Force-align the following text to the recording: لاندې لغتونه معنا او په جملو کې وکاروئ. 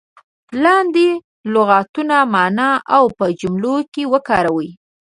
لاندې 0.63 1.07
لغتونه 1.53 2.17
معنا 2.33 2.69
او 2.95 3.03
په 3.17 3.25
جملو 3.39 3.75
کې 3.93 4.03
وکاروئ. 4.13 4.69